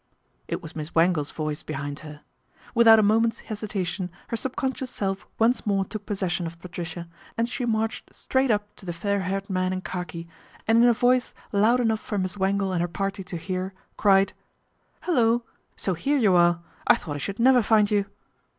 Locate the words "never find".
17.37-17.91